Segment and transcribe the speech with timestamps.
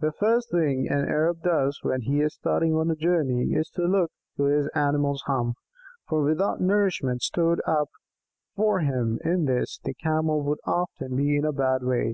[0.00, 3.86] The first thing an Arab does when he is starting on a journey is to
[3.86, 5.56] look to his animal's hump,
[6.06, 7.88] for without the nourishment stored up
[8.56, 12.12] for him in this, the Camel would often be in a bad way.